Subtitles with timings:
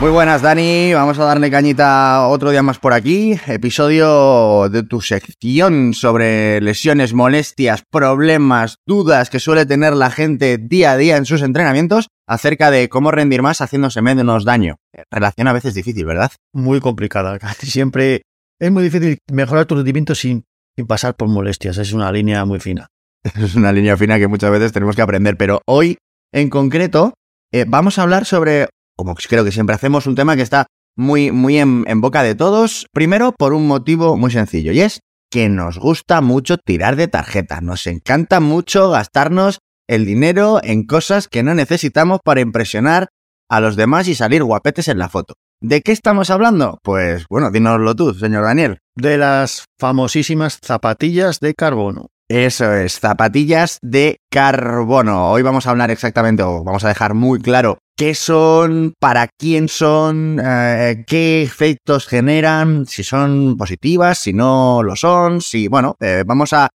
[0.00, 0.94] Muy buenas, Dani.
[0.94, 3.36] Vamos a darle cañita otro día más por aquí.
[3.48, 10.92] Episodio de tu sección sobre lesiones, molestias, problemas, dudas que suele tener la gente día
[10.92, 14.76] a día en sus entrenamientos acerca de cómo rendir más haciéndose menos daño.
[15.10, 16.30] Relación a veces difícil, ¿verdad?
[16.52, 17.36] Muy complicada.
[17.58, 18.22] Siempre
[18.60, 20.44] es muy difícil mejorar tu rendimiento sin,
[20.76, 21.76] sin pasar por molestias.
[21.76, 22.86] Es una línea muy fina.
[23.34, 25.98] Es una línea fina que muchas veces tenemos que aprender, pero hoy
[26.32, 27.14] en concreto
[27.52, 30.66] eh, vamos a hablar sobre como creo que siempre hacemos, un tema que está
[30.96, 32.86] muy, muy en, en, boca de todos.
[32.92, 37.60] Primero, por un motivo muy sencillo, y es que nos gusta mucho tirar de tarjeta.
[37.60, 43.08] Nos encanta mucho gastarnos el dinero en cosas que no necesitamos para impresionar
[43.48, 45.34] a los demás y salir guapetes en la foto.
[45.60, 46.78] ¿De qué estamos hablando?
[46.82, 48.78] Pues bueno, dínoslo tú, señor Daniel.
[48.96, 52.08] De las famosísimas zapatillas de carbono.
[52.28, 55.30] Eso es, zapatillas de carbono.
[55.30, 59.68] Hoy vamos a hablar exactamente, o vamos a dejar muy claro qué son, para quién
[59.68, 66.22] son, eh, qué efectos generan, si son positivas, si no lo son, si, bueno, eh,
[66.24, 66.68] vamos a,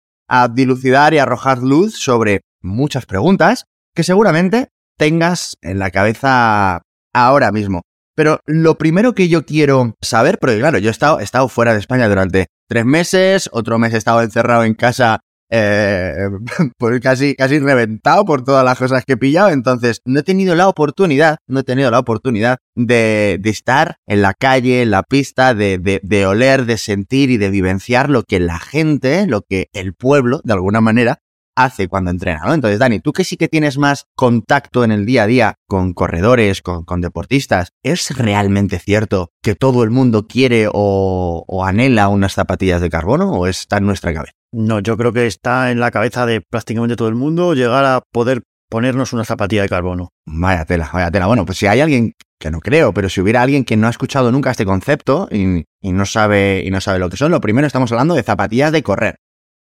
[0.55, 6.81] dilucidar y arrojar luz sobre muchas preguntas que seguramente tengas en la cabeza
[7.13, 7.83] ahora mismo.
[8.15, 12.09] Pero lo primero que yo quiero saber, porque claro, yo he estado fuera de España
[12.09, 15.19] durante tres meses, otro mes he estado encerrado en casa
[15.55, 16.29] eh,
[16.79, 19.49] pues casi, casi reventado por todas las cosas que he pillado.
[19.49, 24.23] Entonces, no he tenido la oportunidad, no he tenido la oportunidad de, de estar en
[24.23, 28.23] la calle, en la pista, de, de, de oler, de sentir y de vivenciar lo
[28.23, 31.19] que la gente, lo que el pueblo, de alguna manera,
[31.55, 32.55] hace cuando entrena, ¿no?
[32.55, 35.93] Entonces, Dani, tú que sí que tienes más contacto en el día a día con
[35.93, 42.07] corredores, con, con deportistas, ¿es realmente cierto que todo el mundo quiere o, o, anhela
[42.07, 44.33] unas zapatillas de carbono o está en nuestra cabeza?
[44.53, 48.03] No, yo creo que está en la cabeza de prácticamente todo el mundo llegar a
[48.11, 50.09] poder ponernos una zapatilla de carbono.
[50.27, 51.25] Vaya tela, vaya tela.
[51.25, 53.89] Bueno, pues si hay alguien que no creo, pero si hubiera alguien que no ha
[53.89, 57.65] escuchado nunca este concepto y, no sabe y no sabe lo que son, lo primero
[57.65, 59.15] estamos hablando de zapatillas de correr,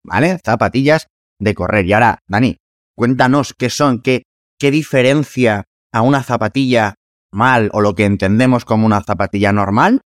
[0.03, 0.39] ¿vale?
[0.43, 1.05] Zapatillas
[1.39, 1.85] de correr.
[1.85, 2.57] Y ahora, Dani,
[2.95, 4.23] cuéntanos qué son, qué,
[4.59, 6.95] qué diferencia a una zapatilla
[7.31, 10.01] mal o lo que entendemos como una zapatilla normal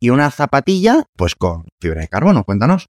[0.00, 2.44] y una zapatilla pues con fibra de carbono.
[2.44, 2.86] Cuéntanos.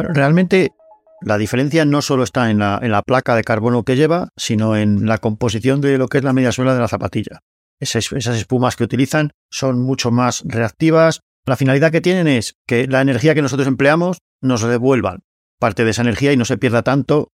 [0.00, 0.72] Bueno, realmente
[1.20, 4.76] la diferencia no solo está en la, en la, placa de carbono que lleva, sino
[4.76, 7.40] en la composición de lo que es la media suela de la zapatilla.
[7.78, 11.20] Esas, esas espumas que utilizan son mucho más reactivas.
[11.44, 15.20] La finalidad que tienen es que la energía que nosotros empleamos nos devuelvan
[15.58, 17.28] parte de esa energía y no se pierda tanto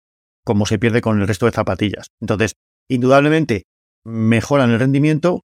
[0.43, 2.07] como se pierde con el resto de zapatillas.
[2.19, 2.55] Entonces,
[2.89, 3.65] indudablemente
[4.03, 5.41] mejoran el rendimiento,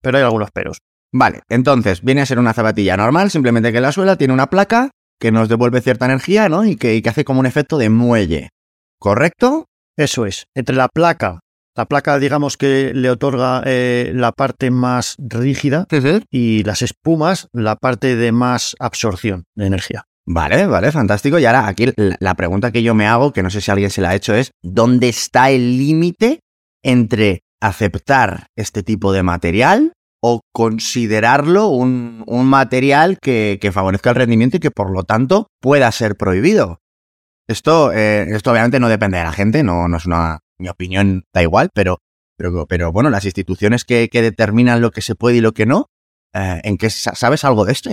[0.00, 0.78] pero hay algunos peros.
[1.12, 4.90] Vale, entonces viene a ser una zapatilla normal, simplemente que la suela tiene una placa
[5.20, 6.64] que nos devuelve cierta energía, ¿no?
[6.64, 8.50] Y que, y que hace como un efecto de muelle.
[8.98, 9.66] ¿Correcto?
[9.96, 10.46] Eso es.
[10.54, 11.40] Entre la placa,
[11.76, 15.86] la placa, digamos que le otorga eh, la parte más rígida
[16.30, 20.04] y las espumas, la parte de más absorción de energía.
[20.26, 21.38] Vale, vale, fantástico.
[21.38, 24.00] Y ahora aquí la pregunta que yo me hago, que no sé si alguien se
[24.00, 26.40] la ha hecho, es ¿dónde está el límite
[26.82, 29.92] entre aceptar este tipo de material
[30.26, 35.48] o considerarlo un, un material que, que, favorezca el rendimiento y que por lo tanto
[35.60, 36.80] pueda ser prohibido?
[37.46, 41.24] Esto, eh, esto obviamente no depende de la gente, no, no es una, mi opinión
[41.34, 41.98] da igual, pero,
[42.38, 45.66] pero, pero bueno, las instituciones que, que determinan lo que se puede y lo que
[45.66, 45.90] no,
[46.36, 47.90] eh, ¿En qué sabes algo de esto?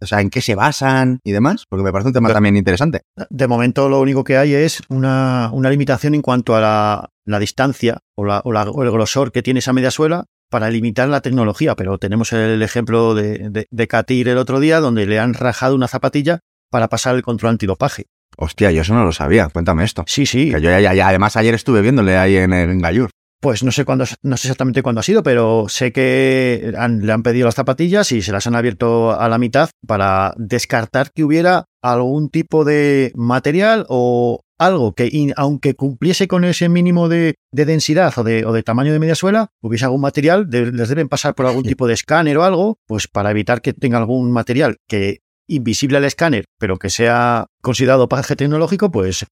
[0.00, 1.64] O sea, ¿en qué se basan y demás?
[1.68, 3.02] Porque me parece un tema también interesante.
[3.30, 7.38] De momento, lo único que hay es una, una limitación en cuanto a la, la
[7.40, 11.08] distancia o, la, o, la, o, el grosor que tiene esa media suela para limitar
[11.08, 11.74] la tecnología.
[11.74, 15.74] Pero tenemos el ejemplo de, de, de Katir el otro día, donde le han rajado
[15.74, 16.38] una zapatilla
[16.70, 18.04] para pasar el control antidopaje.
[18.36, 19.48] Hostia, yo eso no lo sabía.
[19.48, 20.04] Cuéntame esto.
[20.06, 20.52] Sí, sí.
[20.52, 23.10] Que yo ya, ya, además ayer estuve viéndole ahí en, en Gallur.
[23.40, 27.12] Pues no sé cuándo, no sé exactamente cuándo ha sido, pero sé que han, le
[27.12, 31.24] han pedido las zapatillas y se las han abierto a la mitad para descartar que
[31.24, 37.34] hubiera algún tipo de material o algo que, in, aunque cumpliese con ese mínimo de,
[37.52, 40.88] de densidad o de, o de, tamaño de media suela, hubiese algún material, de, les
[40.88, 44.30] deben pasar por algún tipo de escáner o algo, pues para evitar que tenga algún
[44.32, 49.26] material que invisible al escáner, pero que sea considerado paje tecnológico, pues,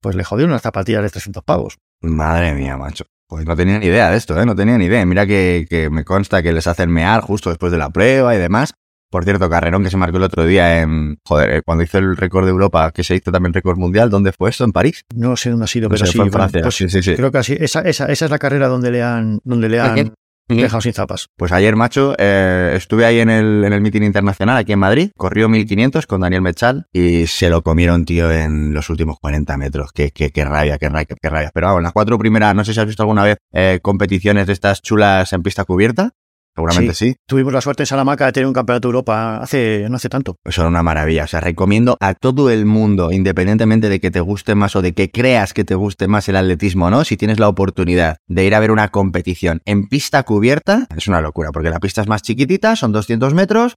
[0.00, 1.78] pues le jodieron unas zapatillas de 300 pavos.
[2.00, 3.04] Madre mía, macho.
[3.28, 4.46] Pues no tenía ni idea de esto, ¿eh?
[4.46, 5.04] No tenía ni idea.
[5.04, 8.38] Mira que, que me consta que les hacen mear justo después de la prueba y
[8.38, 8.74] demás.
[9.10, 12.16] Por cierto, carrerón que se marcó el otro día en, joder, eh, cuando hizo el
[12.16, 14.64] récord de Europa, que se hizo también récord mundial, ¿dónde fue esto?
[14.64, 15.04] ¿En París?
[15.14, 16.18] No sé dónde ha sido, No pero sé, sí.
[16.18, 16.62] fue en Francia.
[16.62, 17.14] pues sí, sí, sí.
[17.14, 17.56] Creo que así.
[17.58, 20.14] Esa, esa, esa es la carrera donde le han, donde le han
[20.48, 21.28] dejado sin zapas.
[21.36, 25.10] Pues ayer, macho, eh, estuve ahí en el, en el meeting internacional aquí en Madrid,
[25.16, 29.90] corrió 1500 con Daniel Mechal y se lo comieron, tío, en los últimos 40 metros.
[29.92, 31.50] Qué, qué, qué rabia, qué rabia, qué rabia.
[31.52, 34.52] Pero vamos, las cuatro primeras, no sé si has visto alguna vez eh, competiciones de
[34.52, 36.12] estas chulas en pista cubierta.
[36.56, 37.14] Seguramente sí.
[37.28, 40.36] Tuvimos la suerte en Salamanca de tener un campeonato de Europa hace, no hace tanto.
[40.42, 41.24] Pues son una maravilla.
[41.24, 44.94] O sea, recomiendo a todo el mundo, independientemente de que te guste más o de
[44.94, 47.04] que creas que te guste más el atletismo, ¿no?
[47.04, 51.20] Si tienes la oportunidad de ir a ver una competición en pista cubierta, es una
[51.20, 53.74] locura, porque la pista es más chiquitita, son 200 metros.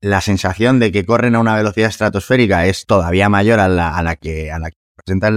[0.00, 4.02] La sensación de que corren a una velocidad estratosférica es todavía mayor a la, a
[4.02, 4.76] la que, a la que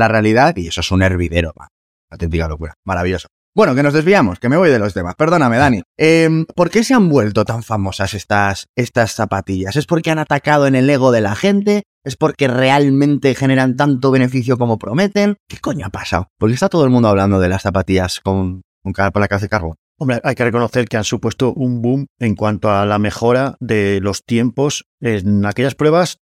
[0.08, 1.68] realidad y eso es un hervidero, man.
[2.10, 3.28] auténtica locura, maravilloso.
[3.58, 5.16] Bueno, que nos desviamos, que me voy de los temas.
[5.16, 5.82] Perdóname, Dani.
[5.98, 9.76] Eh, ¿Por qué se han vuelto tan famosas estas, estas zapatillas?
[9.76, 11.82] ¿Es porque han atacado en el ego de la gente?
[12.06, 15.38] ¿Es porque realmente generan tanto beneficio como prometen?
[15.50, 16.28] ¿Qué coño ha pasado?
[16.38, 19.74] Porque está todo el mundo hablando de las zapatillas con, con ca- placas de carbón.
[19.98, 24.00] Hombre, hay que reconocer que han supuesto un boom en cuanto a la mejora de
[24.04, 26.20] los tiempos en aquellas pruebas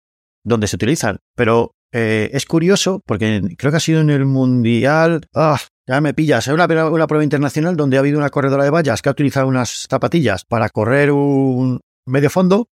[0.46, 1.18] donde se utilizan.
[1.36, 5.26] Pero eh, es curioso porque creo que ha sido en el Mundial.
[5.34, 5.58] Ah,
[5.88, 6.48] ya me pillas.
[6.48, 9.48] Es una, una prueba internacional donde ha habido una corredora de vallas que ha utilizado
[9.48, 12.68] unas zapatillas para correr un medio fondo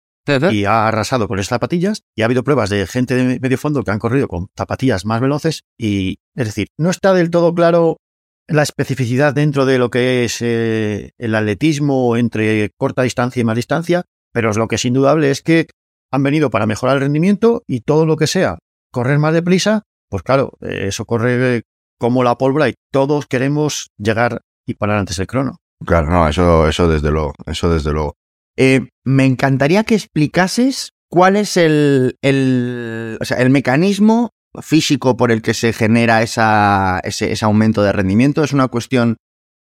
[0.51, 2.03] y ha arrasado con esas zapatillas.
[2.15, 5.21] Y ha habido pruebas de gente de medio fondo que han corrido con zapatillas más
[5.21, 5.63] veloces.
[5.77, 7.97] Y es decir, no está del todo claro
[8.47, 13.55] la especificidad dentro de lo que es eh, el atletismo entre corta distancia y más
[13.55, 14.03] distancia,
[14.33, 15.67] pero lo que es indudable es que
[16.11, 18.57] han venido para mejorar el rendimiento y todo lo que sea
[18.91, 21.61] correr más deprisa, pues claro, eh, eso corre eh,
[22.01, 25.57] como la pólvora y todos queremos llegar y parar antes el crono.
[25.85, 28.15] Claro, no, eso, eso desde luego, eso desde luego.
[28.57, 34.31] Eh, me encantaría que explicases cuál es el, el, o sea, el mecanismo
[34.63, 38.43] físico por el que se genera esa, ese, ese aumento de rendimiento.
[38.43, 39.17] ¿Es una cuestión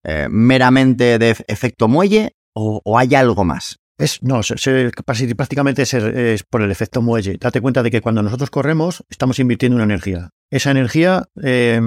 [0.04, 3.76] eh, meramente de efecto muelle o, o hay algo más?
[3.98, 4.90] Es, no, se, se,
[5.34, 7.36] prácticamente es, es, por el efecto muelle.
[7.38, 10.30] Date cuenta de que cuando nosotros corremos estamos invirtiendo una energía.
[10.50, 11.80] Esa energía, eh,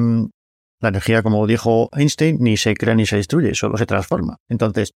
[0.83, 4.37] la energía, como dijo Einstein, ni se crea ni se destruye, solo se transforma.
[4.49, 4.91] Entonces,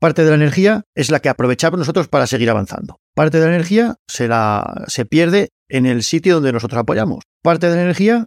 [0.00, 2.96] parte de la energía es la que aprovechamos nosotros para seguir avanzando.
[3.14, 7.24] Parte de la energía se, la, se pierde en el sitio donde nosotros apoyamos.
[7.42, 8.26] Parte de la energía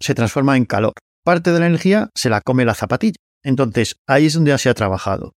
[0.00, 0.92] se transforma en calor.
[1.24, 3.16] Parte de la energía se la come la zapatilla.
[3.42, 5.32] Entonces, ahí es donde se ha trabajado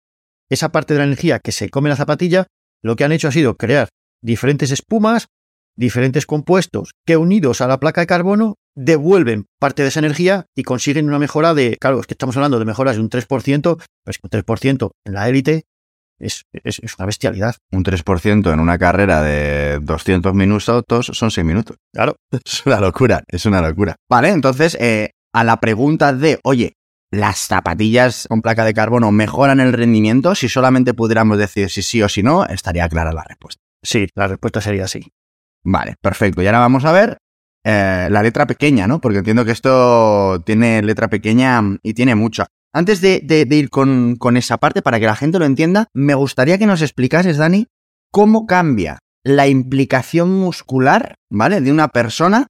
[0.50, 2.48] esa parte de la energía que se come la zapatilla,
[2.82, 3.90] lo que han hecho ha sido crear
[4.22, 5.28] diferentes espumas,
[5.76, 10.64] diferentes compuestos que unidos a la placa de carbono devuelven parte de esa energía y
[10.64, 14.20] consiguen una mejora de, claro, es que estamos hablando de mejoras de un 3%, pues
[14.22, 15.64] un 3% en la élite
[16.20, 17.56] es, es, es, una bestialidad.
[17.72, 21.78] Un 3% en una carrera de 200 minutos son 6 minutos.
[21.94, 22.16] Claro.
[22.46, 23.96] Es una locura, es una locura.
[24.10, 26.74] Vale, entonces, eh, a la pregunta de, oye,
[27.12, 30.36] ¿las zapatillas con placa de carbono mejoran el rendimiento?
[30.36, 33.62] Si solamente pudiéramos decir si sí o si no, estaría clara la respuesta.
[33.84, 35.12] Sí, la respuesta sería sí.
[35.64, 36.42] Vale, perfecto.
[36.42, 37.18] Y ahora vamos a ver
[37.70, 39.02] eh, la letra pequeña, ¿no?
[39.02, 42.46] Porque entiendo que esto tiene letra pequeña y tiene mucho.
[42.74, 46.66] Antes de, ir con, esa parte, para que la gente lo entienda, me gustaría que
[46.66, 47.68] nos explicases, Dani,
[48.10, 51.60] cómo cambia la implicación muscular, ¿vale?
[51.60, 52.48] De una persona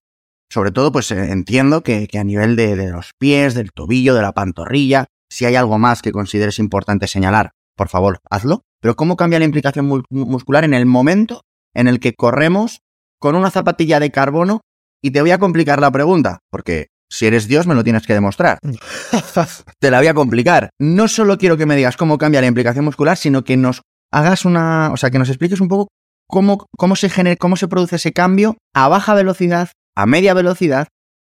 [0.49, 4.21] sobre todo, pues eh, entiendo que, que a nivel de, los pies, del tobillo, de
[4.21, 8.61] la pantorrilla, si hay algo más que consideres importante señalar, por favor, hazlo.
[8.79, 11.41] Pero ¿cómo cambia la implicación mu muscular en el momento
[11.73, 12.81] en el que corremos
[13.19, 14.61] con una zapatilla de carbono?
[15.07, 18.13] Y te voy a complicar la pregunta, porque si eres Dios me lo tienes que
[18.13, 18.59] demostrar.
[19.79, 20.71] te la voy a complicar.
[20.79, 24.43] No solo quiero que me digas cómo cambia la implicación muscular, sino que nos hagas
[24.43, 25.87] una, o sea, que nos expliques un poco
[26.27, 30.89] cómo, cómo se genera, cómo se produce ese cambio a baja velocidad a media velocidad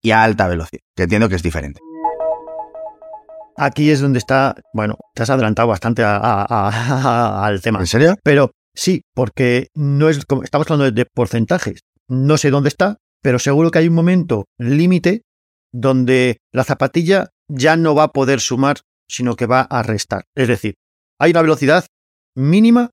[0.03, 1.81] y a alta velocidad, que entiendo que es diferente.
[3.57, 7.79] Aquí es donde está, bueno, te has adelantado bastante a, a, a, al tema.
[7.79, 8.17] ¿En serio?
[8.25, 11.83] Pero sí, porque no es estamos hablando de porcentajes.
[12.09, 15.23] No sé dónde está, pero seguro que hay un momento límite
[15.73, 20.25] donde la zapatilla ya no va a poder sumar, sino que va a restar.
[20.35, 20.75] Es decir,
[21.19, 21.87] hay una velocidad
[22.35, 22.91] mínima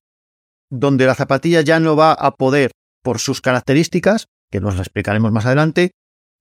[0.69, 2.71] donde la zapatilla ya no va a poder,
[3.03, 5.91] por sus características, que nos la explicaremos más adelante,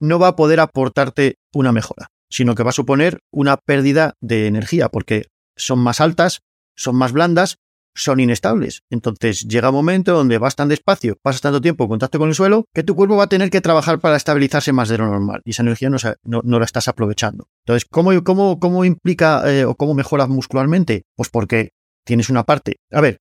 [0.00, 4.46] no va a poder aportarte una mejora, sino que va a suponer una pérdida de
[4.46, 5.26] energía, porque
[5.56, 6.40] son más altas,
[6.76, 7.56] son más blandas,
[7.96, 8.82] son inestables.
[8.90, 12.34] Entonces llega un momento donde vas tan despacio, pasas tanto tiempo en contacto con el
[12.34, 15.40] suelo, que tu cuerpo va a tener que trabajar para estabilizarse más de lo normal
[15.44, 17.48] y esa energía no, la estás aprovechando.
[17.64, 21.04] Entonces, ¿cómo, cómo, cómo implica eh, o cómo mejoras muscularmente?
[21.16, 21.70] Pues porque
[22.04, 22.76] tienes una parte.
[22.92, 23.18] A ver,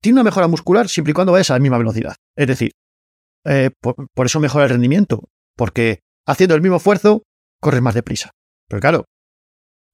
[0.00, 2.16] tiene una mejora muscular siempre y cuando vayas a la misma velocidad.
[2.36, 2.72] Es decir,
[3.44, 7.22] eh, por, eso mejora el rendimiento, porque haciendo el mismo esfuerzo,
[7.60, 8.30] corres más deprisa.
[8.68, 9.04] Pero claro,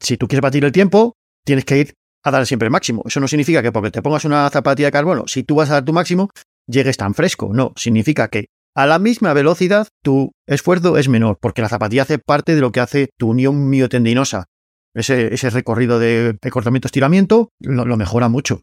[0.01, 1.95] si tú quieres batir el tiempo, tienes que ir
[2.27, 3.03] a dar siempre el máximo.
[3.07, 5.75] Eso no significa que porque te pongas una zapatilla de carbono, si tú vas a
[5.75, 6.29] dar tu máximo,
[6.67, 7.51] llegues tan fresco.
[7.53, 12.19] No, significa que a la misma velocidad tu esfuerzo es menor, porque la zapatilla hace
[12.19, 14.47] parte de lo que hace tu unión miotendinosa.
[14.95, 18.63] Ese, ese recorrido de, cortamiento-estiramiento lo, mejora mucho.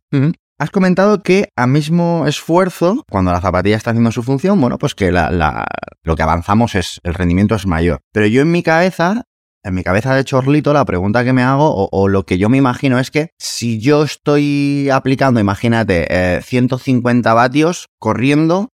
[0.60, 4.96] Has comentado que a mismo esfuerzo, cuando la zapatilla está haciendo su función, bueno, pues
[4.96, 8.02] que lo que avanzamos es, el rendimiento es mayor.
[8.12, 9.24] Pero yo en mi cabeza,
[9.64, 12.58] en mi cabeza de chorlito, la pregunta que me hago, o, lo que yo me
[12.58, 18.70] imagino es que si yo estoy aplicando, imagínate, 150 eh, vatios corriendo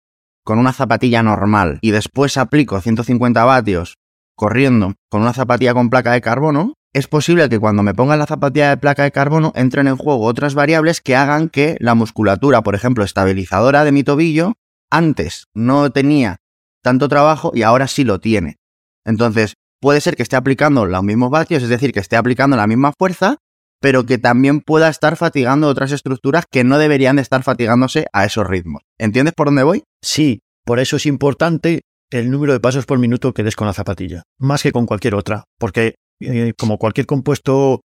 [0.45, 3.97] con una zapatilla normal y después aplico 150 vatios
[4.37, 8.27] corriendo con una zapatilla con placa de carbono, es posible que cuando me ponga la
[8.27, 12.63] zapatilla de placa de carbono entren en juego otras variables que hagan que la musculatura,
[12.63, 14.55] por ejemplo, estabilizadora de mi tobillo,
[14.91, 16.37] antes no tenía
[16.83, 18.57] tanto trabajo y ahora sí lo tiene.
[19.05, 22.67] Entonces, puede ser que esté aplicando los mismos vatios, es decir, que esté aplicando la
[22.67, 23.37] misma fuerza,
[23.81, 28.25] pero que también pueda estar fatigando otras estructuras que no deberían de estar fatigándose a
[28.25, 28.83] esos ritmos.
[28.99, 29.85] ¿Entiendes por dónde voy?
[30.03, 33.75] Sí, por eso es importante el número de pasos por minuto que des con la
[33.75, 37.83] zapatilla, más que con cualquier otra, porque eh, como cualquier compuesto,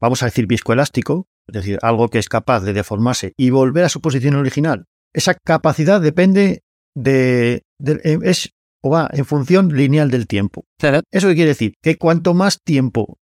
[0.00, 3.88] vamos a decir, viscoelástico, es decir, algo que es capaz de deformarse y volver a
[3.88, 6.62] su posición original, esa capacidad depende
[6.96, 8.50] de, eh, es
[8.82, 10.64] o va en función lineal del tiempo.
[11.10, 11.74] ¿Eso qué quiere decir?
[11.82, 13.18] Que cuanto más tiempo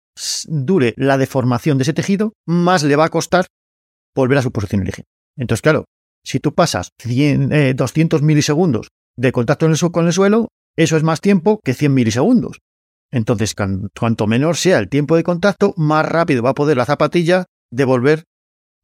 [0.47, 3.47] dure la deformación de ese tejido, más le va a costar
[4.15, 5.05] volver a su posición original.
[5.37, 5.85] Entonces, claro,
[6.23, 11.21] si tú pasas 100, 200 eh, milisegundos de contacto con el suelo, eso es más
[11.21, 12.59] tiempo que 100 milisegundos.
[13.11, 17.45] Entonces, cuanto menor sea el tiempo de contacto, más rápido va a poder la zapatilla
[17.71, 18.25] devolver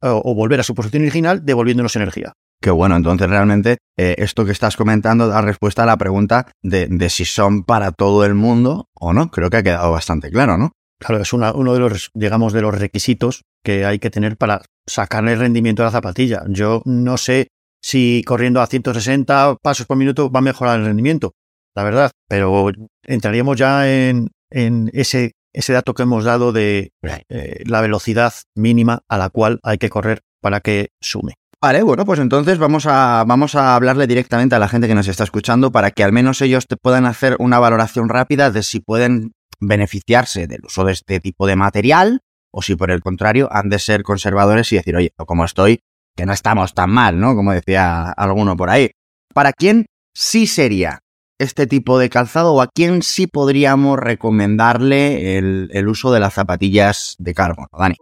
[0.02, 2.32] o, volver a su posición original devolviéndonos energía.
[2.60, 7.10] Qué bueno, entonces realmente eh, esto que estás comentando da respuesta a la pregunta de,
[7.10, 9.30] si son para todo el mundo o no.
[9.30, 10.72] Creo que ha quedado bastante claro, ¿no?
[10.98, 15.34] Claro, es uno de los, digamos, de los requisitos que hay que tener para sacarle
[15.34, 16.42] el rendimiento a la zapatilla.
[16.48, 17.48] Yo no sé
[17.82, 21.34] si corriendo a 160 pasos por minuto va a mejorar el rendimiento
[21.76, 22.72] la verdad, pero
[23.04, 26.90] entraríamos ya en, ese, ese dato que hemos dado de
[27.28, 31.34] eh, la velocidad mínima a la cual hay que correr para que sume.
[31.66, 35.08] Vale, bueno, pues entonces vamos a, vamos a hablarle directamente a la gente que nos
[35.08, 38.78] está escuchando para que al menos ellos te puedan hacer una valoración rápida de si
[38.78, 42.20] pueden beneficiarse del uso de este tipo de material
[42.52, 45.80] o si por el contrario han de ser conservadores y decir, oye, como estoy,
[46.14, 47.34] que no estamos tan mal, ¿no?
[47.34, 48.92] Como decía alguno por ahí.
[49.34, 51.00] ¿Para quién sí sería
[51.40, 57.16] este tipo de calzado o a quién sí podríamos recomendarle el, uso de las zapatillas
[57.18, 57.96] de carbono, Dani?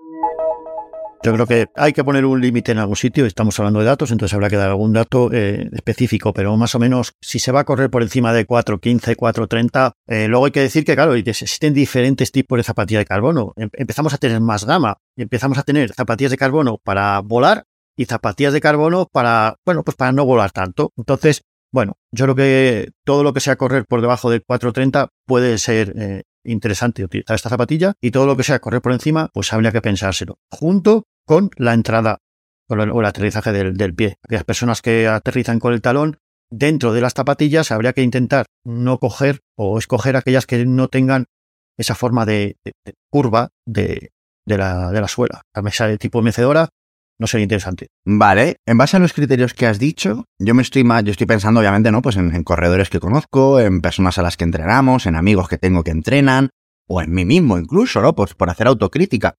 [1.25, 3.25] Yo creo que hay que poner un límite en algún sitio.
[3.25, 6.79] Estamos hablando de datos, entonces habrá que dar algún dato eh, específico, pero más o
[6.79, 10.61] menos si se va a correr por encima de 4.15, 4.30, eh, luego hay que
[10.61, 13.55] decir que, claro, existen diferentes tipos de zapatillas de carbono.
[13.57, 17.65] Em, empezamos a tener más gama, empezamos a tener zapatillas de carbono para volar
[17.97, 20.93] y zapatillas de carbono para, bueno, pues para no volar tanto.
[20.99, 21.41] Entonces,
[21.73, 25.95] bueno, yo creo que todo lo que sea correr por debajo del 430 puede ser
[25.97, 29.73] eh, interesante utilizar esta zapatilla y todo lo que sea correr por encima, pues habría
[29.73, 30.39] que pensárselo.
[30.51, 32.19] Junto con la entrada
[32.69, 34.17] o el, aterrizaje del, pie.
[34.23, 36.19] Aquellas personas que aterrizan con el talón
[36.51, 41.27] dentro de las zapatillas habría que intentar no coger o escoger aquellas que no tengan
[41.77, 42.57] esa forma de,
[43.11, 44.13] curva de,
[44.47, 45.43] la, suela.
[45.55, 46.69] La mesa de tipo mecedora
[47.19, 47.89] no sería interesante.
[48.05, 51.27] Vale, en base a los criterios que has dicho, yo me estoy más, yo estoy
[51.27, 52.03] pensando obviamente, ¿no?
[52.03, 55.85] Pues en, corredores que conozco, en personas a las que entrenamos, en amigos que tengo
[55.85, 56.51] que entrenan,
[56.89, 58.15] o en mí mismo incluso, ¿no?
[58.15, 59.35] Pues por hacer autocrítica.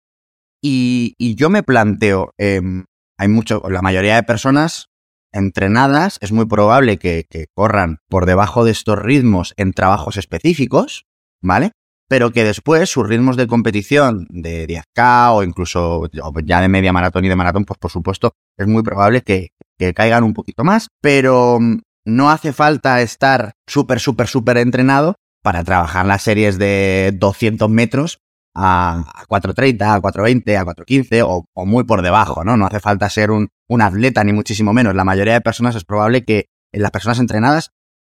[0.68, 2.86] Y, yo me planteo, em,
[3.20, 4.88] hay mucho, la mayoría de personas
[5.32, 11.06] entrenadas, es muy probable que corran por debajo de estos ritmos en trabajos específicos,
[11.42, 11.72] ¿vale?
[12.08, 16.08] pero que después sus ritmos de competición de 10K o incluso
[16.44, 19.50] ya de media maratón y de maratón, pues por supuesto es muy probable que,
[19.94, 25.64] caigan un poquito más, pero mm, no hace falta estar súper, súper, súper entrenado para
[25.64, 28.20] trabajar las series de 200 metros
[28.56, 32.56] a 4.30, a 4.20, a 4.15 o, o, muy por debajo, ¿no?
[32.58, 33.50] No hace falta ser un,
[33.82, 34.96] atleta ni muchísimo menos.
[34.96, 37.72] La mayoría de personas es probable que las personas entrenadas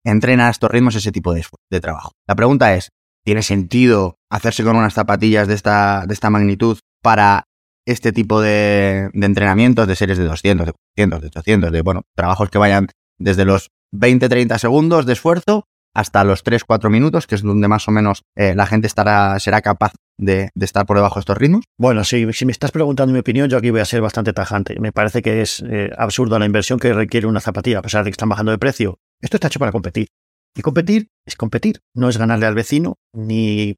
[0.06, 2.14] entrenen a estos ritmos ese tipo de, de trabajo.
[2.28, 2.90] La pregunta es,
[3.26, 7.44] tiene sentido hacerse con unas zapatillas de esta, de esta magnitud para
[7.86, 12.04] este tipo de, de entrenamientos, de series de 200, de 400, de 800, de, bueno,
[12.16, 17.42] trabajos que vayan desde los 20-30 segundos de esfuerzo hasta los 3-4 minutos, que es
[17.42, 21.22] donde más o menos eh, la gente estará, será capaz de, estar por debajo de
[21.22, 21.66] estos ritmos?
[21.78, 24.80] Bueno, si, me estás preguntando mi opinión, yo aquí voy a ser bastante tajante.
[24.80, 28.12] Me parece que es eh, absurdo la inversión que requiere una zapatilla, a pesar de
[28.12, 29.00] que están bajando de precio.
[29.22, 30.08] Esto está hecho para competir.
[30.56, 33.76] Y competir es competir, no es ganarle al vecino, ni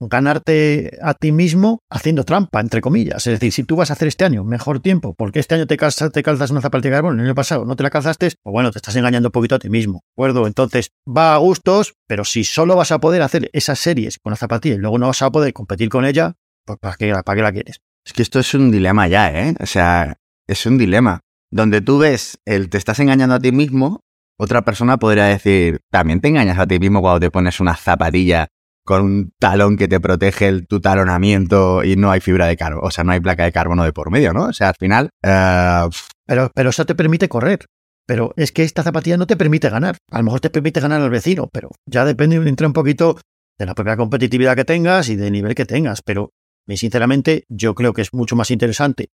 [0.00, 3.26] ganarte a ti mismo haciendo trampa, entre comillas.
[3.26, 5.76] Es decir, si tú vas a hacer este año mejor tiempo, porque este año te
[5.76, 8.78] calzas, una zapatilla de carbón, el año pasado no te la calzaste, pues bueno, te
[8.78, 10.46] estás engañando un poquito a ti mismo, ¿de acuerdo?
[10.46, 14.36] Entonces, va a gustos, pero si solo vas a poder hacer esas series con la
[14.36, 16.34] zapatilla y luego no vas a poder competir con ella,
[16.64, 17.80] pues ¿para qué, para qué la quieres?
[18.04, 19.54] Es que esto es un dilema ya, ¿eh?
[19.60, 21.20] O sea, es un dilema.
[21.50, 24.00] Donde tú ves el te estás engañando a ti mismo,
[24.38, 28.48] otra persona podría decir, también te engañas a ti mismo cuando te pones una zapatilla
[28.86, 32.86] con un talón que te protege el, tu talonamiento y no hay fibra de carbono,
[32.86, 34.44] o sea, no hay placa de carbono de por medio, ¿no?
[34.44, 35.10] O sea, al final...
[35.22, 35.90] Uh...
[36.24, 37.66] Pero, pero eso te permite correr.
[38.06, 39.98] Pero es que esta zapatilla no te permite ganar.
[40.10, 43.18] A lo mejor te permite ganar al vecino, pero ya depende, entra un poquito
[43.58, 46.02] de la propia competitividad que tengas y del nivel que tengas.
[46.02, 46.30] Pero,
[46.68, 49.08] sinceramente, yo creo que es mucho más interesante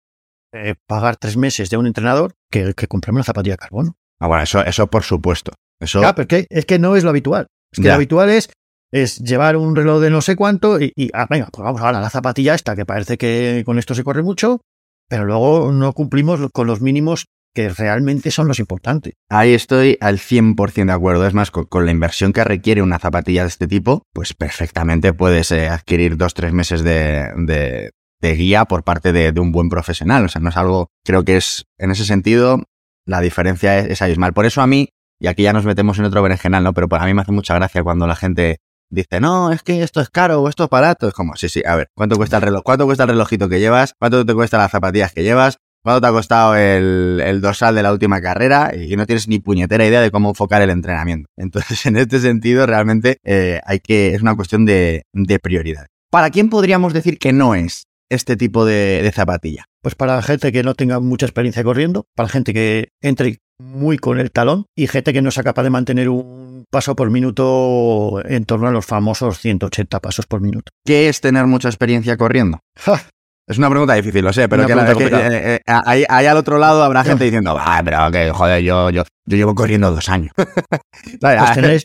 [0.53, 3.97] eh, pagar tres meses de un entrenador que, que comprarme una zapatilla de carbono.
[4.19, 5.53] Ah, bueno, eso, eso por supuesto.
[5.81, 6.03] Eso...
[6.15, 7.47] Porque es que no es lo habitual.
[7.73, 7.91] Es que ya.
[7.91, 8.51] lo habitual es
[8.93, 12.11] es llevar un reloj de no sé cuánto y, ah, venga, pues vamos ahora la
[12.11, 14.61] zapatilla esta, que parece que con esto se corre mucho,
[15.09, 19.15] pero luego no cumplimos con los mínimos que realmente son los importantes.
[19.29, 21.27] Ahí estoy al 100% de acuerdo.
[21.27, 25.51] Es más, con, la inversión que requiere una zapatilla de este tipo, pues perfectamente puedes
[25.51, 30.25] eh, adquirir dos, tres meses de, de, de guía por parte de, un buen profesional.
[30.25, 32.63] O sea, no es algo, creo que es, en ese sentido,
[33.05, 34.33] la diferencia es, es abismal.
[34.33, 36.73] Por eso a mí, y aquí ya nos metemos en otro berenjenal, ¿no?
[36.73, 38.59] Pero a mí me hace mucha gracia cuando la gente
[38.91, 41.09] dice, no, es que esto es caro o esto es barato.
[41.09, 42.63] Es como, sí, sí, a ver, ¿cuánto cuesta el reloj?
[42.63, 43.95] ¿Cuánto cuesta el relojito que llevas?
[43.99, 45.59] ¿Cuánto te cuesta las zapatillas que llevas?
[45.83, 48.73] ¿Cuánto te ha costado el, el dorsal de la última carrera?
[48.77, 51.29] Y no tienes ni puñetera idea de cómo enfocar el entrenamiento.
[51.37, 55.87] Entonces, en este sentido, realmente eh, hay que, es una cuestión de, de prioridad.
[56.11, 59.65] ¿Para quién podríamos decir que no es este tipo de, de zapatilla?
[59.81, 64.19] Pues para gente que no tenga mucha experiencia corriendo, para gente que entre muy con
[64.19, 68.45] el talón y gente que no sea capaz de mantener un paso por minuto en
[68.45, 70.73] torno a los famosos 180 pasos por minuto.
[70.85, 72.61] ¿Qué es tener mucha experiencia corriendo?
[72.79, 73.01] ¡Ja!
[73.47, 76.37] Es una pregunta difícil, lo sé, pero que, la, que eh, eh, ahí, ahí, al
[76.37, 80.09] otro lado habrá gente diciendo, ah, pero que joder, yo, yo, yo llevo corriendo dos
[80.09, 80.31] años.
[80.37, 81.83] pues, tener,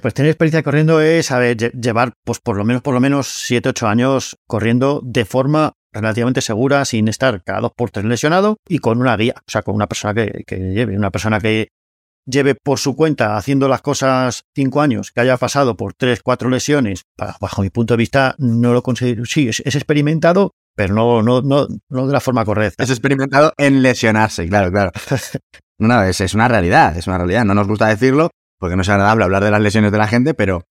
[0.00, 3.68] pues tener experiencia corriendo es saber llevar, pues por lo menos, por lo menos 7,
[3.68, 8.78] 8 años corriendo de forma relativamente segura, sin estar cada dos por tres lesionado y
[8.78, 11.68] con una guía, o sea, con una persona que, lleve, una persona que
[12.26, 16.48] lleve por su cuenta haciendo las cosas cinco años, que haya pasado por tres, cuatro
[16.48, 19.24] lesiones, bajo mi punto de vista, no lo considero.
[19.24, 22.82] Sí, es, experimentado, pero no, no, no, no de la forma correcta.
[22.82, 24.90] Es experimentado en lesionarse, claro, claro.
[25.78, 27.44] no, es, es una realidad, es una realidad.
[27.44, 30.32] No nos gusta decirlo porque no es agradable hablar de las lesiones de la gente,
[30.32, 30.64] pero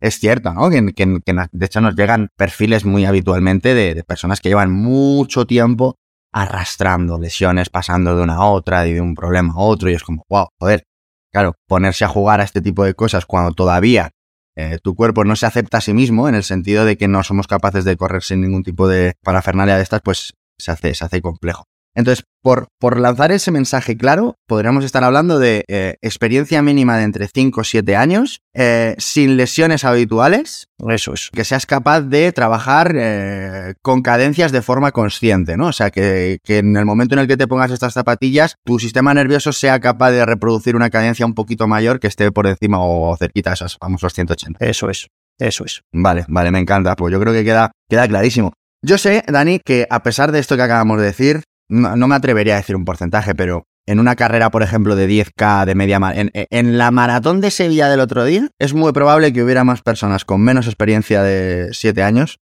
[0.00, 0.70] es cierto, ¿no?
[0.70, 4.72] Que, que, que, de hecho nos llegan perfiles muy habitualmente de, de, personas que llevan
[4.72, 5.96] mucho tiempo
[6.32, 10.02] arrastrando lesiones, pasando de una a otra y de un problema a otro y es
[10.02, 10.84] como, wow, joder,
[11.32, 14.10] claro, ponerse a jugar a este tipo de cosas cuando todavía
[14.56, 17.22] eh, tu cuerpo no se acepta a sí mismo en el sentido de que no
[17.22, 21.04] somos capaces de correr sin ningún tipo de parafernalia de estas, pues se hace, se
[21.04, 21.64] hace complejo.
[21.94, 27.02] Entonces, por, por, lanzar ese mensaje claro, podríamos estar hablando de eh, experiencia mínima de
[27.04, 30.68] entre 5 o 7 años, eh, sin lesiones habituales.
[30.88, 31.30] Eso es.
[31.32, 35.66] Que seas capaz de trabajar eh, con cadencias de forma consciente, ¿no?
[35.66, 38.78] O sea, que, que, en el momento en el que te pongas estas zapatillas, tu
[38.78, 42.78] sistema nervioso sea capaz de reproducir una cadencia un poquito mayor que esté por encima
[42.80, 44.64] o cerquita de esos famosos 180.
[44.64, 45.08] Eso es.
[45.38, 45.82] Eso es.
[45.92, 46.94] Vale, vale, me encanta.
[46.94, 48.52] Pues yo creo que queda, queda clarísimo.
[48.82, 52.14] Yo sé, Dani, que a pesar de esto que acabamos de decir, no, no, me
[52.14, 55.98] atrevería a decir un porcentaje, pero en una carrera, por ejemplo, de 10K de media
[56.14, 59.82] en, en, la maratón de Sevilla del otro día, es muy probable que hubiera más
[59.82, 62.40] personas con menos experiencia de 7 años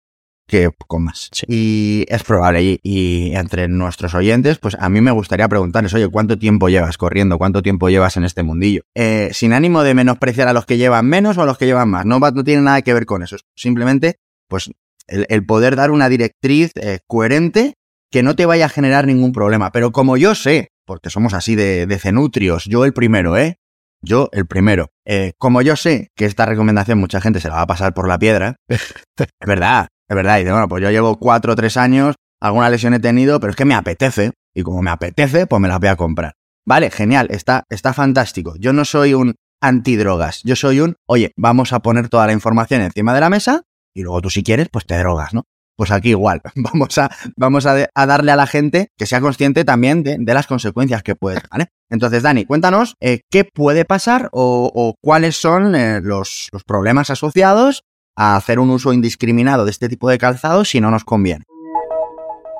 [0.46, 1.30] que con más.
[1.32, 1.46] Sí.
[1.48, 2.62] Y es probable.
[2.62, 6.98] Y, y, entre nuestros oyentes, pues a mí me gustaría preguntarles, oye, ¿cuánto tiempo llevas
[6.98, 7.38] corriendo?
[7.38, 8.82] ¿Cuánto tiempo llevas en este mundillo?
[8.94, 11.88] Eh, sin ánimo de menospreciar a los que llevan menos o a los que llevan
[11.88, 12.04] más.
[12.04, 13.36] No, no tiene nada que ver con eso.
[13.54, 14.70] Simplemente, pues,
[15.06, 17.74] el, el poder dar una directriz eh, coherente
[18.14, 19.72] que no te vaya a generar ningún problema.
[19.72, 23.58] Pero como yo sé, porque somos así de, de cenutrios, yo el primero, ¿eh?
[24.02, 24.90] Yo el primero.
[25.04, 28.06] Eh, como yo sé que esta recomendación mucha gente se la va a pasar por
[28.06, 30.38] la piedra, es verdad, es verdad.
[30.38, 33.50] Y de, bueno, pues yo llevo cuatro o tres años, alguna lesión he tenido, pero
[33.50, 34.30] es que me apetece.
[34.54, 36.34] Y como me apetece, pues me las voy a comprar.
[36.64, 38.54] Vale, genial, está, está fantástico.
[38.60, 42.80] Yo no soy un antidrogas, yo soy un, oye, vamos a poner toda la información
[42.80, 45.42] encima de la mesa y luego tú si quieres, pues te drogas, ¿no?
[45.76, 50.02] Pues aquí igual, vamos a, vamos a, darle a la gente que sea consciente también
[50.02, 51.68] de, las consecuencias que puede, ¿vale?
[51.90, 57.82] Entonces, Dani, cuéntanos eh, qué puede pasar o, cuáles son eh, los, los problemas asociados
[58.16, 61.44] a hacer un uso indiscriminado de este tipo de calzado si no nos conviene.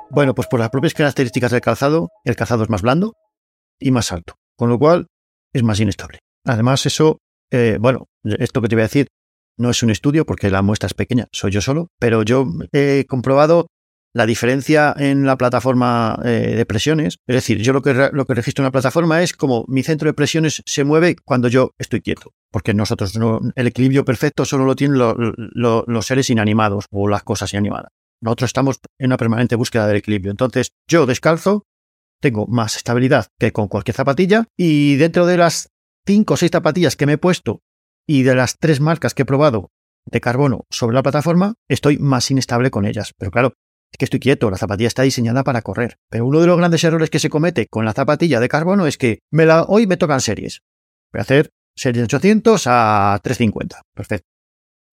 [0.09, 3.13] Bueno, pues por las propias características del calzado, el calzado es más blando
[3.79, 5.07] y más alto, con lo cual
[5.53, 6.19] es más inestable.
[6.45, 7.19] Además, eso,
[7.51, 9.07] eh, bueno, esto que te voy a decir
[9.57, 13.05] no es un estudio porque la muestra es pequeña, soy yo solo, pero yo he
[13.07, 13.67] comprobado
[14.15, 17.17] la diferencia en la plataforma eh, de presiones.
[17.27, 20.07] Es decir, yo lo que, lo que registro en la plataforma es como mi centro
[20.07, 22.31] de presiones se mueve cuando yo estoy quieto.
[22.49, 27.51] Porque nosotros no, el equilibrio perfecto solo lo tienen los seres inanimados o las cosas
[27.51, 27.91] inanimadas.
[28.21, 30.31] Nosotros estamos en una permanente búsqueda del equilibrio.
[30.31, 31.63] Entonces, yo descalzo,
[32.21, 35.71] tengo más estabilidad que con cualquier zapatilla y dentro de las
[36.05, 37.59] cinco o seis zapatillas que me he puesto
[38.07, 39.71] y de las tres marcas que he probado
[40.05, 43.13] de carbono sobre la plataforma, estoy más inestable con ellas.
[43.17, 43.53] Pero claro,
[43.91, 45.97] es que estoy quieto, la zapatilla está diseñada para correr.
[46.09, 48.97] Pero uno de los grandes errores que se comete con la zapatilla de carbono es
[48.97, 49.19] que
[49.67, 50.61] hoy me tocan series.
[51.11, 53.81] Voy a hacer series de 800 a 350.
[53.93, 54.27] Perfecto.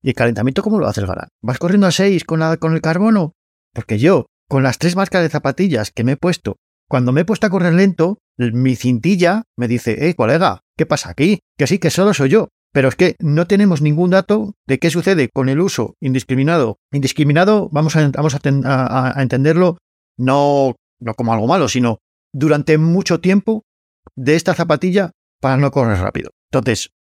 [0.03, 1.29] ¿Y el calentamiento cómo lo haces, Galán?
[1.43, 3.35] ¿Vas corriendo a 6 con, con el carbono?
[3.73, 6.57] Porque yo, con las tres marcas de zapatillas que me he puesto,
[6.89, 11.11] cuando me he puesto a correr lento, mi cintilla me dice, eh, colega, ¿qué pasa
[11.11, 11.41] aquí?
[11.57, 12.49] Que sí, que solo soy yo.
[12.73, 16.79] Pero es que no tenemos ningún dato de qué sucede con el uso indiscriminado.
[16.91, 19.79] Indiscriminado, vamos a, vamos a, entenderlo
[20.19, 21.99] no, no como algo malo, sino
[22.33, 23.65] durante mucho tiempo
[24.17, 26.31] de esta zapatilla para no correr rápido.
[26.51, 26.91] Entonces,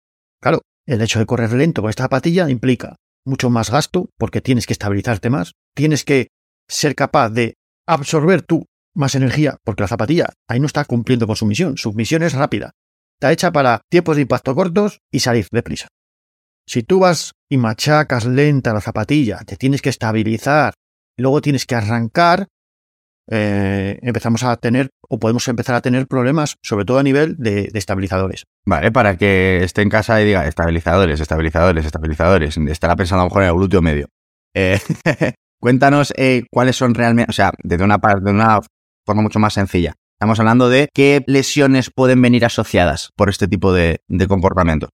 [0.40, 4.66] claro, el hecho de correr lento con esta zapatilla implica mucho más gasto porque tienes
[4.66, 6.28] que estabilizarte más, tienes que
[6.68, 7.54] ser capaz de
[7.86, 11.92] absorber tú más energía porque la zapatilla ahí no está cumpliendo con su misión, su
[11.92, 12.72] misión es rápida,
[13.22, 15.86] está hecha para tiempos de impacto cortos y salir deprisa.
[16.66, 20.74] Si tú vas y machacas lenta la zapatilla, te tienes que estabilizar,
[21.16, 22.48] luego tienes que arrancar,
[23.30, 27.70] eh, empezamos a tener o podemos empezar a tener problemas, sobre todo a nivel de,
[27.74, 28.42] estabilizadores.
[28.66, 33.30] Vale, para que esté en casa y diga estabilizadores, estabilizadores, estabilizadores, estará pensando a lo
[33.30, 34.08] mejor en el glúteo medio.
[34.52, 34.80] Eh,
[35.60, 38.58] cuéntanos eh, cuáles son realmente, o sea, desde una, de una
[39.06, 39.94] forma mucho más sencilla.
[40.22, 44.88] Estamos hablando de qué lesiones pueden venir asociadas por este tipo de, comportamiento.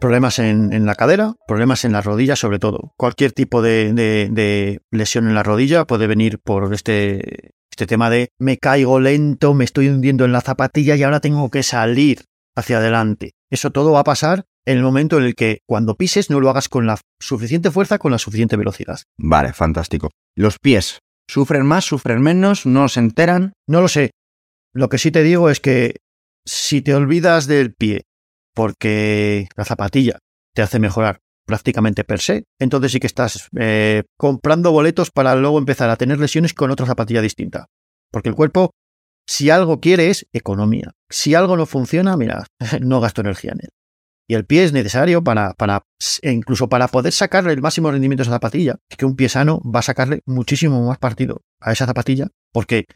[0.00, 2.92] Problemas en, la cadera, problemas en la rodilla sobre todo.
[2.96, 8.56] Cualquier tipo de, lesión en la rodilla puede venir por este, este tema de me
[8.56, 12.22] caigo lento, me estoy hundiendo en la zapatilla y ahora tengo que salir
[12.54, 13.32] hacia adelante.
[13.50, 16.50] Eso todo va a pasar en el momento en el que cuando pises no lo
[16.50, 19.00] hagas con la suficiente fuerza, con la suficiente velocidad.
[19.18, 20.10] Vale, fantástico.
[20.36, 21.00] Los pies.
[21.28, 22.66] ¿Sufren más, sufren menos?
[22.66, 23.52] ¿No se enteran?
[23.66, 24.10] No lo sé.
[24.74, 25.96] Lo que sí te digo es que
[26.44, 28.02] si te olvidas del pie
[28.54, 30.18] porque la zapatilla
[30.54, 35.58] te hace mejorar prácticamente per se, entonces sí que estás eh, comprando boletos para luego
[35.58, 37.66] empezar a tener lesiones con otra zapatilla distinta.
[38.10, 38.70] Porque el cuerpo,
[39.26, 40.92] si algo quiere, es economía.
[41.10, 42.46] Si algo no funciona, mira,
[42.80, 43.70] no gasto energía en él.
[44.28, 45.84] Y el pie es necesario para, para
[46.22, 48.76] e incluso para poder sacarle el máximo rendimiento a esa zapatilla.
[48.88, 52.86] Es que un pie sano va a sacarle muchísimo más partido a esa zapatilla porque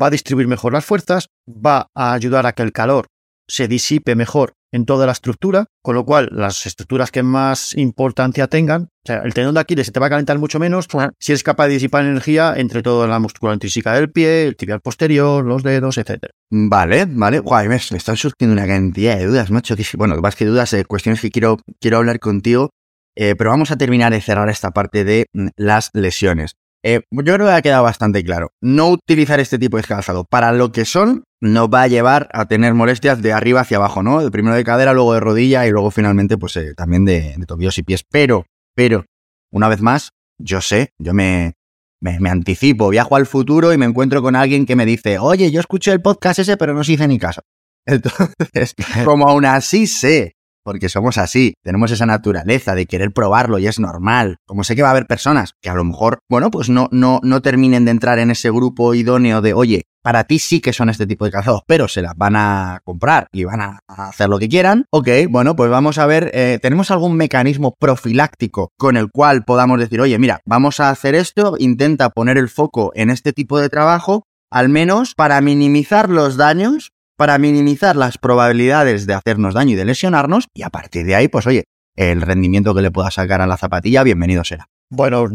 [0.00, 3.06] va a distribuir mejor las fuerzas, va a ayudar a que el calor
[3.48, 8.48] se disipe mejor en toda la estructura, con lo cual las estructuras que más importancia
[8.48, 10.88] tengan, o sea, el tendón de Aquiles se te va a calentar mucho menos
[11.20, 14.80] si eres capaz de disipar energía entre toda la musculatura intrínseca del pie, el tibial
[14.80, 16.26] posterior, los dedos, etc.
[16.50, 17.38] Vale, vale.
[17.38, 19.76] Guay, me, están surgiendo una cantidad de dudas, macho.
[19.76, 22.70] Que, bueno, más que dudas, eh, cuestiones que quiero, quiero hablar contigo,
[23.14, 26.56] eh, pero vamos a terminar de cerrar esta parte de mm, las lesiones.
[26.82, 28.52] Eh, yo creo que ha quedado bastante claro.
[28.60, 32.46] No utilizar este tipo de calzado para lo que son nos va a llevar a
[32.46, 34.22] tener molestias de arriba hacia abajo, ¿no?
[34.22, 37.76] De primero de cadera, luego de rodilla y luego finalmente, pues eh, también de, tobillos
[37.78, 38.04] y pies.
[38.10, 39.04] Pero, pero,
[39.50, 41.54] una vez más, yo sé, yo me,
[42.00, 45.50] me, me, anticipo, viajo al futuro y me encuentro con alguien que me dice, oye,
[45.50, 47.42] yo escuché el podcast ese, pero no se hice ni caso.
[47.86, 50.35] Entonces, como aún así sé
[50.66, 54.38] porque somos así, tenemos esa naturaleza de querer probarlo y es normal.
[54.48, 57.20] Como sé que va a haber personas que a lo mejor, bueno, pues no, no,
[57.22, 60.88] no terminen de entrar en ese grupo idóneo de, oye, para ti sí que son
[60.88, 64.40] este tipo de calzados, pero se las van a comprar y van a hacer lo
[64.40, 64.86] que quieran.
[64.90, 69.78] Ok, bueno, pues vamos a ver, eh, ¿tenemos algún mecanismo profiláctico con el cual podamos
[69.78, 73.68] decir, oye, mira, vamos a hacer esto, intenta poner el foco en este tipo de
[73.68, 79.74] trabajo, al menos para minimizar los daños para minimizar las probabilidades de hacernos daño y
[79.76, 81.64] de lesionarnos y a partir de ahí, pues oye,
[81.96, 84.66] el rendimiento que le pueda sacar a la zapatilla, bienvenido será.
[84.90, 85.26] Bueno,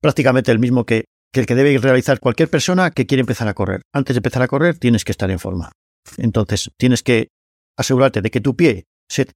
[0.00, 3.82] prácticamente el mismo que, el que debe realizar cualquier persona que quiere empezar a correr.
[3.92, 5.72] Antes de empezar a correr tienes que estar en forma.
[6.18, 7.28] Entonces, tienes que
[7.76, 9.26] asegurarte de que tu pie se,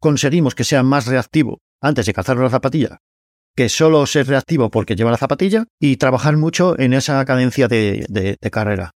[0.00, 2.98] conseguimos que sea más reactivo antes de calzar la zapatilla
[3.56, 8.36] que solo ser reactivo porque lleva la zapatilla y trabajar mucho en esa cadencia de,
[8.50, 8.90] carrera,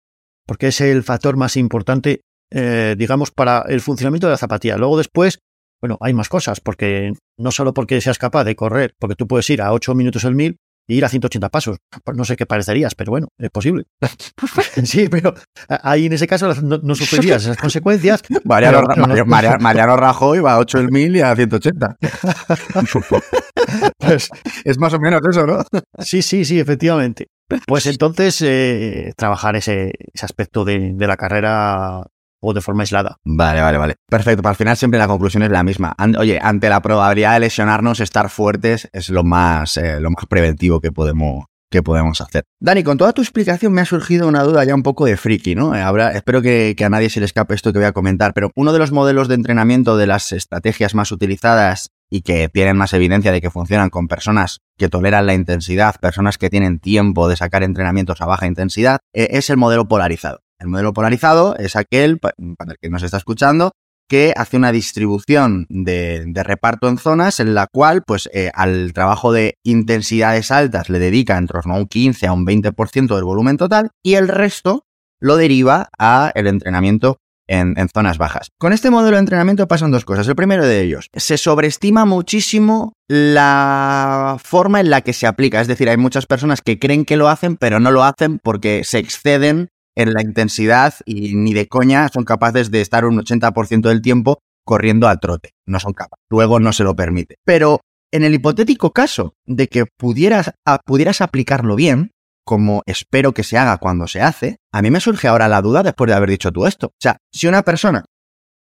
[0.47, 4.77] porque es el factor más importante, eh, digamos, para el funcionamiento de la zapatilla.
[4.77, 5.39] Luego después,
[5.81, 9.49] bueno, hay más cosas, porque no solo porque seas capaz de correr, porque tú puedes
[9.51, 11.79] ir a 8 minutos el mil y ir a 180 pasos.
[12.05, 13.85] Pues no sé qué parecerías, pero bueno, es posible.
[14.85, 15.35] sí, pero
[15.69, 18.23] ahí en ese caso no, sufrirías esas consecuencias.
[18.45, 21.97] Mariano, Rajoy va a 8 el mil y a 180.
[23.99, 24.29] pues,
[24.65, 25.65] es más o menos eso, ¿no?
[25.99, 27.29] sí, sí, sí, efectivamente.
[27.67, 32.07] Pues entonces, eh, trabajar ese, aspecto de, la carrera
[32.41, 33.19] o de forma aislada.
[33.25, 33.95] Vale, vale, vale.
[34.09, 34.43] Perfecto.
[34.43, 35.95] Para al final siempre la conclusión es la misma.
[36.19, 40.81] Oye, ante la probabilidad de lesionarnos, estar fuertes es lo más, eh, lo más preventivo
[40.81, 42.45] que podemos, que podemos hacer.
[42.61, 45.55] Dani, con toda tu explicación me ha surgido una duda ya un poco de friki,
[45.55, 45.75] ¿no?
[45.75, 48.51] Eh, espero que, que, a nadie se le escape esto que voy a comentar, pero
[48.55, 52.93] uno de los modelos de entrenamiento de las estrategias más utilizadas y que tienen más
[52.93, 57.37] evidencia de que funcionan con personas que toleran la intensidad, personas que tienen tiempo de
[57.37, 60.41] sacar entrenamientos a baja intensidad, eh, es el modelo polarizado.
[60.59, 62.35] El modelo polarizado es aquel, para
[62.73, 63.73] el que nos está escuchando,
[64.09, 69.33] que hace una distribución de, reparto en zonas en la cual, pues, eh, al trabajo
[69.33, 73.57] de intensidades altas le dedica en torno a un 15 a un 20% del volumen
[73.57, 74.85] total y el resto
[75.21, 78.51] lo deriva a el entrenamiento en, zonas bajas.
[78.59, 80.27] Con este modelo de entrenamiento pasan dos cosas.
[80.29, 85.61] El primero de ellos, se sobreestima muchísimo la forma en la que se aplica.
[85.61, 88.83] Es decir, hay muchas personas que creen que lo hacen, pero no lo hacen porque
[88.85, 93.89] se exceden en la intensidad y ni de coña son capaces de estar un 80%
[93.89, 95.51] del tiempo corriendo al trote.
[95.67, 96.25] No son capaces.
[96.31, 97.37] Luego no se lo permite.
[97.45, 97.81] Pero
[98.13, 100.53] en el hipotético caso de que pudieras,
[100.85, 102.13] pudieras aplicarlo bien,
[102.45, 105.83] como espero que se haga cuando se hace, a mí me surge ahora la duda
[105.83, 106.89] después de haber dicho tú esto.
[106.89, 108.05] O sea, si una persona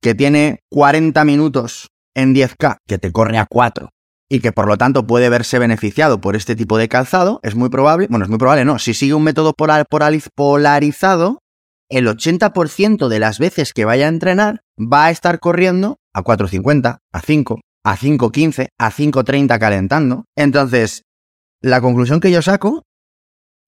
[0.02, 3.90] que tiene 40 minutos en 10K, que te corre a 4
[4.30, 7.68] y que por lo tanto puede verse beneficiado por este tipo de calzado, es muy
[7.70, 11.38] probable, bueno, es muy probable, no, si sigue un método polarizado,
[11.88, 16.98] el 80% de las veces que vaya a entrenar va a estar corriendo a 4.50,
[17.12, 20.24] a 5, a 5.15, a 5.30 calentando.
[20.36, 21.04] Entonces,
[21.62, 22.82] la conclusión que yo saco,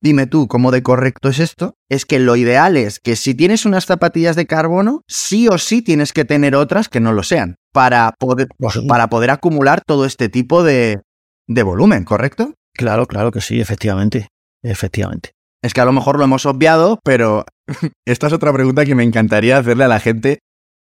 [0.00, 3.66] dime tú cómo de correcto es esto, es que lo ideal es que si tienes
[3.66, 7.56] unas zapatillas de carbono, sí o sí tienes que tener otras que no lo sean
[7.72, 8.48] para poder,
[8.88, 11.00] para poder acumular todo este tipo de,
[11.46, 12.54] de volumen, ¿correcto?
[12.74, 14.28] Claro, claro que sí, efectivamente.
[14.62, 15.32] Efectivamente.
[15.62, 17.44] Es que a lo mejor lo hemos obviado, pero
[18.06, 20.40] esta es otra pregunta que me encantaría hacerle a la gente.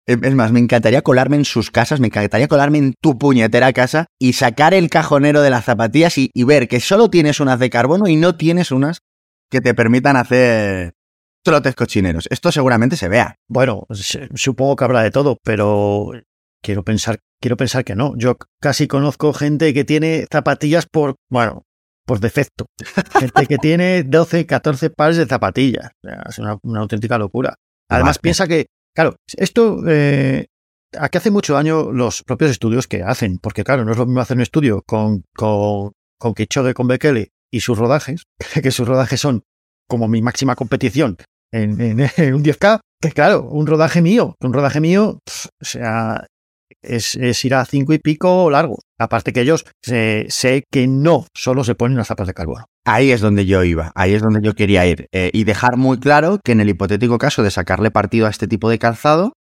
[0.07, 4.07] Es más, me encantaría colarme en sus casas, me encantaría colarme en tu puñetera casa
[4.21, 7.71] y sacar el cajonero de las zapatillas y, y ver que solo tienes unas de
[7.71, 9.01] carbono y no tienes unas
[9.51, 10.95] que te permitan hacer
[11.43, 12.29] trotes cochineros.
[12.31, 13.37] Esto seguramente se vea.
[13.49, 13.87] Bueno,
[14.35, 16.13] supongo que habrá de todo, pero
[16.67, 18.15] Quiero pensar, quiero pensar que no.
[18.17, 21.63] Yo casi conozco gente que tiene zapatillas por, bueno,
[22.05, 22.67] por defecto.
[23.21, 25.93] Gente que tiene 12, 14 pares de zapatillas.
[26.29, 27.55] es una, auténtica locura.
[27.89, 28.67] Además, piensa que,
[28.97, 30.47] claro, esto, eh,
[30.99, 34.21] aquí hace mucho daño los propios estudios que hacen, porque claro, no es lo mismo
[34.21, 36.35] hacer un estudio con, con, con
[36.75, 38.25] con Bekele y sus rodajes,
[38.63, 39.43] que sus rodajes son
[39.87, 41.17] como mi máxima competición
[41.53, 42.01] en, en,
[42.35, 45.21] un 10K, que claro, un rodaje mío, un rodaje mío,
[45.61, 46.27] o sea,
[46.83, 48.79] es, ir a cinco y pico largo.
[48.99, 52.67] Aparte que ellos sé que no solo se ponen las zapas de carbono.
[52.87, 55.09] Ahí es donde yo iba, ahí es donde yo quería ir.
[55.11, 58.47] Eh, y dejar muy claro que en el hipotético caso de sacarle partido a este
[58.47, 59.33] tipo de calzado,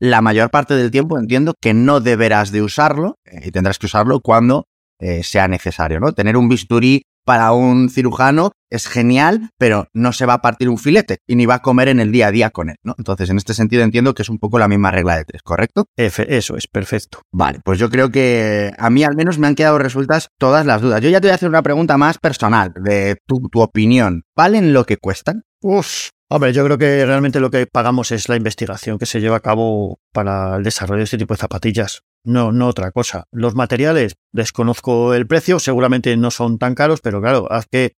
[0.00, 3.86] la mayor parte del tiempo entiendo que no deberás de usarlo eh, y tendrás que
[3.86, 4.64] usarlo cuando
[4.98, 6.12] eh, sea necesario, ¿no?
[6.12, 10.78] Tener un bisturí para un cirujano es genial, pero no se va a partir un
[10.78, 12.94] filete y ni va a comer en el día a día con él, ¿no?
[12.98, 15.86] Entonces, en este sentido entiendo que es un poco la misma regla de tres, ¿correcto?
[15.96, 17.20] eso es, perfecto.
[17.32, 20.82] Vale, pues yo creo que a mí al menos me han quedado resueltas todas las
[20.82, 21.00] dudas.
[21.00, 24.24] Yo ya te voy a hacer una pregunta más personal, de tu, tu opinión.
[24.36, 25.44] ¿Valen lo que cuestan?
[25.60, 29.36] Uf, Hombre, yo creo que realmente lo que pagamos es la investigación que se lleva
[29.36, 32.02] a cabo para el desarrollo de este tipo de zapatillas.
[32.24, 33.24] No, no otra cosa.
[33.30, 37.92] Los materiales, desconozco el precio, seguramente no son tan caros, pero claro, es que,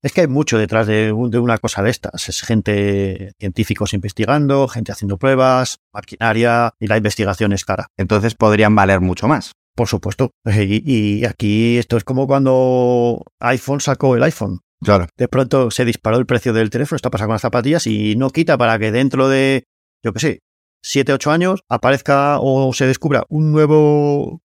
[0.00, 2.28] es que hay mucho detrás de, una cosa de estas.
[2.28, 7.88] Es gente, científicos investigando, gente haciendo pruebas, maquinaria, y la investigación es cara.
[7.96, 9.52] Entonces podrían valer mucho más.
[9.74, 10.30] Por supuesto.
[10.46, 14.60] Y, y aquí esto es como cuando iPhone sacó el iPhone.
[14.82, 15.06] Claro.
[15.16, 18.30] De pronto se disparó el precio del teléfono, está pasando con las zapatillas y no
[18.30, 19.64] quita para que dentro de,
[20.04, 20.40] yo qué sé,
[20.82, 24.40] 7, 8 años aparezca o se descubra un nuevo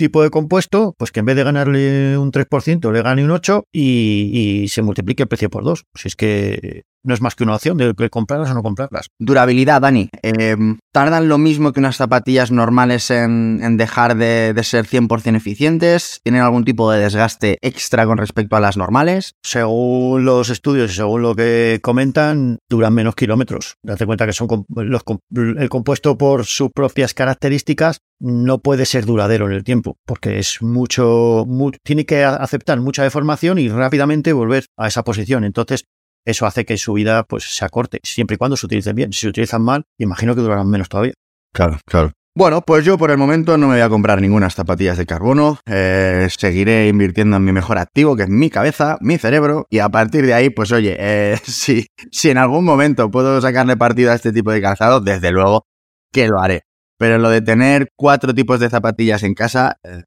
[0.00, 3.64] tipo de compuesto, pues que en vez de ganarle un 3%, le gane un 8%
[3.70, 5.84] y, y se multiplique el precio por dos.
[5.94, 9.08] Si es que no es más que una opción de comprarlas o no comprarlas.
[9.18, 10.10] Durabilidad, Dani.
[10.22, 10.56] Eh,
[10.92, 16.20] ¿Tardan lo mismo que unas zapatillas normales en, dejar de, ser 100% eficientes?
[16.22, 19.34] ¿Tienen algún tipo de desgaste extra con respecto a las normales?
[19.42, 23.76] Según los estudios y según lo que comentan, duran menos kilómetros.
[23.82, 29.46] Date cuenta que son los, el compuesto por sus propias características no puede ser duradero
[29.46, 31.46] en el tiempo, porque es mucho,
[31.82, 35.44] tiene que aceptar mucha deformación y rápidamente volver a esa posición.
[35.44, 35.84] Entonces,
[36.24, 39.12] eso hace que su vida pues se acorte, siempre y cuando se utilicen bien.
[39.12, 41.14] Si se utilizan mal, imagino que durarán menos todavía.
[41.52, 42.12] Claro, claro.
[42.36, 45.58] Bueno, pues yo por el momento no me voy a comprar ninguna zapatillas de carbono.
[45.66, 49.66] Eh, seguiré invirtiendo en mi mejor activo, que es mi cabeza, mi cerebro.
[49.68, 51.86] Y a partir de ahí, pues oye, eh, si,
[52.22, 55.66] en algún momento puedo sacarle partido a este tipo de calzado, desde luego
[56.12, 56.62] que lo haré.
[57.00, 60.02] Pero lo de tener cuatro tipos de zapatillas en casa, eh,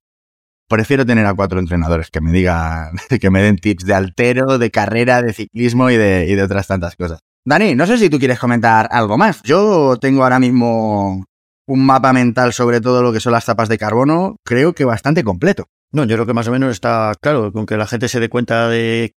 [0.69, 4.69] prefiero tener a cuatro entrenadores que me digan, que me den tips de altero, de
[4.69, 7.17] carrera, de ciclismo y de, otras tantas cosas.
[7.45, 9.41] Dani, no sé si tú quieres comentar algo más.
[9.41, 11.25] Yo tengo ahora mismo
[11.65, 15.23] un mapa mental sobre todo lo que son las tapas de carbono, creo que bastante
[15.23, 15.65] completo.
[15.91, 18.29] No, yo creo que más o menos está claro, con que la gente se dé
[18.29, 19.13] cuenta de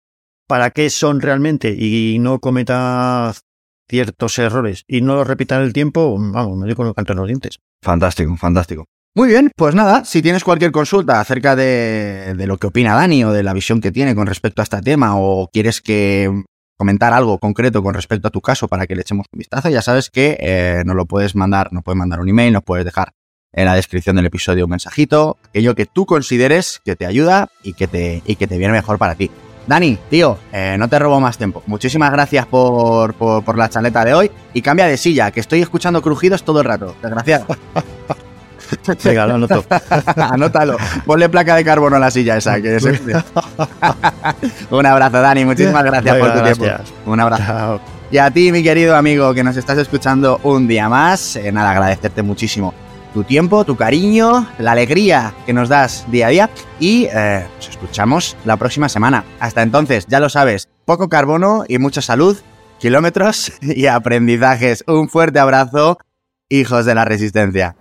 [0.49, 3.35] para qué son realmente y no cometa
[3.89, 7.13] ciertos errores y no los repita en el tiempo, vamos, me digo con el canto
[7.13, 7.59] en los dientes.
[7.83, 8.87] Fantástico, fantástico.
[9.15, 13.33] Muy bien, pues nada, si tienes cualquier consulta acerca de, lo que opina Dani o
[13.33, 16.31] de la visión que tiene con respecto a este tema o quieres que
[16.77, 19.81] comentar algo concreto con respecto a tu caso para que le echemos un vistazo, ya
[19.81, 23.13] sabes que eh, nos lo puedes mandar, nos puedes mandar un email, nos puedes dejar
[23.53, 27.73] en la descripción del episodio un mensajito, aquello que tú consideres que te ayuda y
[27.73, 29.31] que te, y que te viene mejor para ti.
[29.67, 31.63] Dani, tío, eh, no te robo más tiempo.
[31.67, 36.01] Muchísimas gracias por, por, la chaleta de hoy y cambia de silla, que estoy escuchando
[36.01, 36.95] crujidos todo el rato.
[37.03, 37.47] Desgraciado.
[39.05, 39.65] Venga, lo anoto.
[40.17, 40.77] Anótalo.
[41.05, 42.61] Ponle placa de carbono a la silla esa.
[42.61, 42.85] Que es
[44.71, 45.45] Un abrazo, Dani.
[45.45, 46.65] Muchísimas gracias por tu tiempo.
[47.07, 47.81] Un abrazo.
[48.11, 51.73] Y a ti, mi querido amigo, que nos estás escuchando un día más, eh, nada,
[51.73, 52.73] agradecerte muchísimo
[53.17, 57.67] tu tiempo, tu cariño, la alegría que nos das día a día y eh, nos
[57.71, 59.25] escuchamos la próxima semana.
[59.41, 62.37] Hasta entonces, ya lo sabes, poco carbono y mucha salud,
[62.79, 64.85] kilómetros y aprendizajes.
[64.87, 65.97] Un fuerte abrazo,
[66.51, 67.75] hijos de la resistencia.